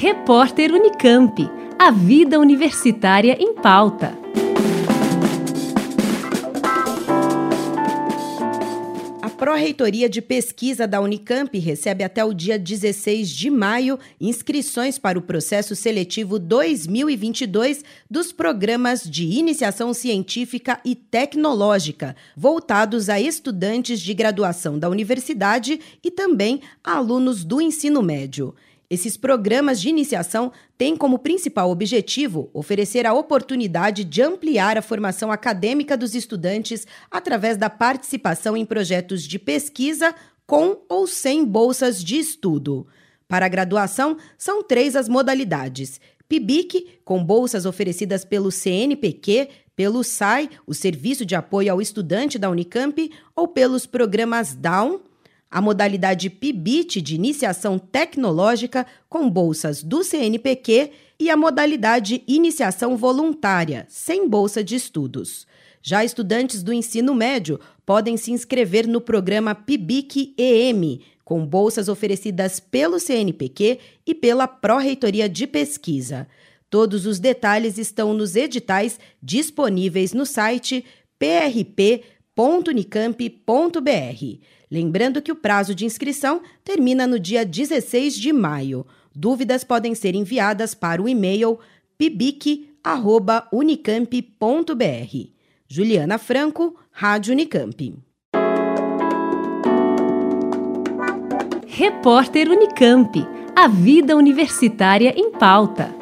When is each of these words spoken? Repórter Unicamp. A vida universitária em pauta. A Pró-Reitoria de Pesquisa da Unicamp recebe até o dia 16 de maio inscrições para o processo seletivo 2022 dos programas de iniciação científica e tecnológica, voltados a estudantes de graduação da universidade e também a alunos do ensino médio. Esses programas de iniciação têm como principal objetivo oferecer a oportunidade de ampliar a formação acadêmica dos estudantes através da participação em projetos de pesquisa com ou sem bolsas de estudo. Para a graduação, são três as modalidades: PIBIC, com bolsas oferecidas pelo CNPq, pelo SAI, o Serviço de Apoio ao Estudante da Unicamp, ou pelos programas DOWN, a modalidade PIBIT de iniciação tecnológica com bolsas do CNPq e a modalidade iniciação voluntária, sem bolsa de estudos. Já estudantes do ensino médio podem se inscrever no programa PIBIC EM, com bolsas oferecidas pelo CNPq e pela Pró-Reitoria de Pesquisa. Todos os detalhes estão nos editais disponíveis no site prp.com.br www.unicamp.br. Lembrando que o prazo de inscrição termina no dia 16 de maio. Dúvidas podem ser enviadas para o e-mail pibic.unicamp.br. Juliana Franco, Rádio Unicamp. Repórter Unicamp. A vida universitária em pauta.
Repórter 0.00 0.72
Unicamp. 0.72 1.50
A 1.76 1.90
vida 1.90 2.38
universitária 2.38 3.36
em 3.40 3.52
pauta. 3.52 4.16
A 9.20 9.28
Pró-Reitoria 9.28 10.08
de 10.08 10.22
Pesquisa 10.22 10.86
da 10.86 11.00
Unicamp 11.00 11.58
recebe 11.58 12.04
até 12.04 12.24
o 12.24 12.32
dia 12.32 12.56
16 12.56 13.28
de 13.28 13.50
maio 13.50 13.98
inscrições 14.20 14.98
para 15.00 15.18
o 15.18 15.22
processo 15.22 15.74
seletivo 15.74 16.38
2022 16.38 17.84
dos 18.08 18.30
programas 18.30 19.02
de 19.02 19.24
iniciação 19.24 19.92
científica 19.92 20.78
e 20.84 20.94
tecnológica, 20.94 22.14
voltados 22.36 23.08
a 23.08 23.18
estudantes 23.20 23.98
de 24.00 24.14
graduação 24.14 24.78
da 24.78 24.88
universidade 24.88 25.80
e 26.04 26.08
também 26.08 26.60
a 26.84 26.98
alunos 26.98 27.42
do 27.42 27.60
ensino 27.60 28.00
médio. 28.00 28.54
Esses 28.90 29.18
programas 29.18 29.78
de 29.82 29.90
iniciação 29.90 30.50
têm 30.78 30.96
como 30.96 31.18
principal 31.18 31.70
objetivo 31.70 32.48
oferecer 32.54 33.04
a 33.06 33.12
oportunidade 33.12 34.02
de 34.02 34.22
ampliar 34.22 34.78
a 34.78 34.82
formação 34.82 35.30
acadêmica 35.30 35.94
dos 35.94 36.14
estudantes 36.14 36.86
através 37.10 37.58
da 37.58 37.68
participação 37.68 38.56
em 38.56 38.64
projetos 38.64 39.24
de 39.24 39.38
pesquisa 39.38 40.14
com 40.46 40.78
ou 40.88 41.06
sem 41.06 41.44
bolsas 41.44 42.02
de 42.02 42.16
estudo. 42.18 42.86
Para 43.26 43.44
a 43.44 43.48
graduação, 43.48 44.16
são 44.38 44.62
três 44.62 44.96
as 44.96 45.06
modalidades: 45.06 46.00
PIBIC, 46.26 47.00
com 47.04 47.22
bolsas 47.22 47.66
oferecidas 47.66 48.24
pelo 48.24 48.50
CNPq, 48.50 49.50
pelo 49.76 50.02
SAI, 50.02 50.48
o 50.66 50.72
Serviço 50.72 51.26
de 51.26 51.34
Apoio 51.34 51.70
ao 51.72 51.82
Estudante 51.82 52.38
da 52.38 52.48
Unicamp, 52.48 53.10
ou 53.36 53.46
pelos 53.46 53.84
programas 53.84 54.54
DOWN, 54.54 55.00
a 55.50 55.62
modalidade 55.62 56.28
PIBIT 56.28 57.00
de 57.00 57.14
iniciação 57.14 57.78
tecnológica 57.78 58.86
com 59.08 59.30
bolsas 59.30 59.82
do 59.82 60.04
CNPq 60.04 60.90
e 61.18 61.30
a 61.30 61.36
modalidade 61.38 62.22
iniciação 62.28 62.96
voluntária, 62.98 63.86
sem 63.88 64.28
bolsa 64.28 64.62
de 64.62 64.76
estudos. 64.76 65.46
Já 65.80 66.04
estudantes 66.04 66.62
do 66.62 66.70
ensino 66.72 67.14
médio 67.14 67.58
podem 67.86 68.16
se 68.18 68.30
inscrever 68.30 68.86
no 68.86 69.00
programa 69.00 69.54
PIBIC 69.54 70.34
EM, 70.36 71.00
com 71.24 71.46
bolsas 71.46 71.88
oferecidas 71.88 72.60
pelo 72.60 73.00
CNPq 73.00 73.78
e 74.06 74.14
pela 74.14 74.46
Pró-Reitoria 74.46 75.28
de 75.30 75.46
Pesquisa. 75.46 76.28
Todos 76.68 77.06
os 77.06 77.18
detalhes 77.18 77.78
estão 77.78 78.12
nos 78.12 78.36
editais 78.36 79.00
disponíveis 79.22 80.12
no 80.12 80.26
site 80.26 80.84
prp.com.br 81.18 82.17
www.unicamp.br. 82.38 84.40
Lembrando 84.70 85.20
que 85.20 85.32
o 85.32 85.36
prazo 85.36 85.74
de 85.74 85.84
inscrição 85.84 86.40
termina 86.62 87.04
no 87.04 87.18
dia 87.18 87.44
16 87.44 88.14
de 88.14 88.32
maio. 88.32 88.86
Dúvidas 89.12 89.64
podem 89.64 89.92
ser 89.96 90.14
enviadas 90.14 90.72
para 90.72 91.02
o 91.02 91.08
e-mail 91.08 91.58
pibic.unicamp.br. 91.98 93.42
Juliana 95.66 96.16
Franco, 96.16 96.78
Rádio 96.92 97.32
Unicamp. 97.34 97.92
Repórter 101.66 102.48
Unicamp. 102.50 103.18
A 103.56 103.66
vida 103.66 104.16
universitária 104.16 105.12
em 105.16 105.32
pauta. 105.32 105.97